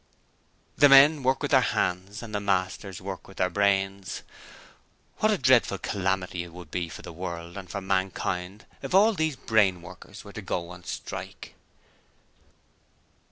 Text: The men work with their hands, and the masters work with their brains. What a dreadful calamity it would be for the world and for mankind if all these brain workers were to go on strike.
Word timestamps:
The 0.77 0.89
men 0.89 1.21
work 1.21 1.43
with 1.43 1.51
their 1.51 1.61
hands, 1.61 2.23
and 2.23 2.33
the 2.33 2.39
masters 2.39 2.99
work 2.99 3.27
with 3.27 3.37
their 3.37 3.51
brains. 3.51 4.23
What 5.17 5.29
a 5.31 5.37
dreadful 5.37 5.77
calamity 5.77 6.43
it 6.43 6.51
would 6.51 6.71
be 6.71 6.89
for 6.89 7.03
the 7.03 7.13
world 7.13 7.55
and 7.55 7.69
for 7.69 7.81
mankind 7.81 8.65
if 8.81 8.95
all 8.95 9.13
these 9.13 9.35
brain 9.35 9.83
workers 9.83 10.23
were 10.23 10.33
to 10.33 10.41
go 10.41 10.69
on 10.69 10.85
strike. 10.85 11.53